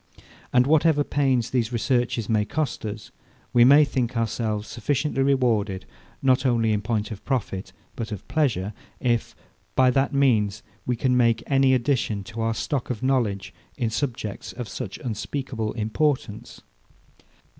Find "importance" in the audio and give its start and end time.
15.73-16.61